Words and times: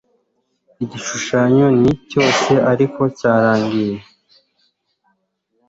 Igishushanyo 0.83 1.67
ni 1.79 1.91
cyose 2.09 2.51
ariko 2.71 3.01
cyarangiye 3.17 3.97